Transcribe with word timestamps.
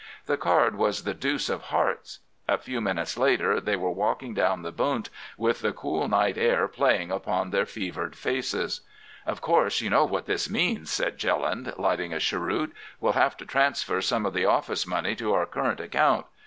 The 0.25 0.35
card 0.35 0.77
was 0.77 1.03
the 1.03 1.13
deuce 1.13 1.47
of 1.47 1.61
hearts. 1.65 2.21
A 2.49 2.57
few 2.57 2.81
minutes 2.81 3.19
later 3.19 3.59
they 3.61 3.75
were 3.75 3.91
walking 3.91 4.33
down 4.33 4.63
the 4.63 4.71
Bund, 4.71 5.11
with 5.37 5.59
the 5.61 5.73
cool 5.73 6.07
night 6.07 6.39
air 6.39 6.67
playing 6.67 7.11
upon 7.11 7.51
their 7.51 7.67
fevered 7.67 8.15
faces. 8.15 8.81
"'Of 9.27 9.41
course 9.41 9.79
you 9.79 9.91
know 9.91 10.05
what 10.05 10.25
this 10.25 10.49
means,' 10.49 10.89
said 10.89 11.19
Jelland, 11.19 11.75
lighting 11.77 12.13
a 12.15 12.19
cheroot; 12.19 12.73
'we'll 12.99 13.13
have 13.13 13.37
to 13.37 13.45
transfer 13.45 14.01
some 14.01 14.25
of 14.25 14.33
the 14.33 14.43
office 14.45 14.87
money 14.87 15.13
to 15.17 15.35
our 15.35 15.45
current 15.45 15.79
account. 15.79 16.25